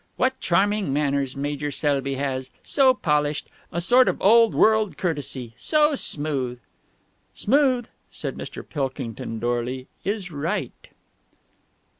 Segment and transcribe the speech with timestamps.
[0.17, 2.49] "What charming manners Major Selby has.
[2.63, 3.49] So polished.
[3.71, 5.53] A sort of old world courtesy.
[5.59, 6.59] So smooth!"
[7.35, 8.67] "Smooth," said Mr.
[8.67, 10.87] Pilkington dourly, "is right!"